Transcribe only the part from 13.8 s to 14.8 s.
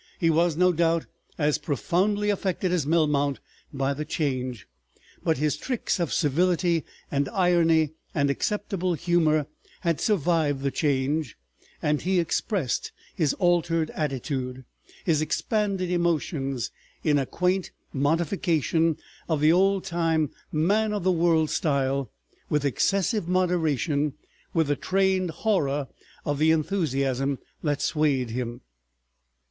attitude,